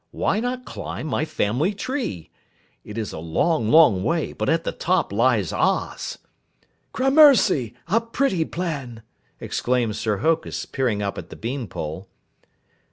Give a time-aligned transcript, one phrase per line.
[0.09, 2.31] Why not climb my family tree?
[2.83, 6.17] It is a long, long way, but at the top lies Oz!"
[6.91, 9.03] "Grammercy, a pretty plan!"
[9.39, 12.07] exclaimed Sir Hokus, peering up at the bean pole.